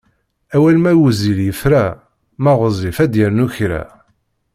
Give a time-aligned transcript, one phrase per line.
[0.55, 1.85] Awal ma wezzil yefra,
[2.43, 3.83] ma ɣezzif ad d-yernu kra.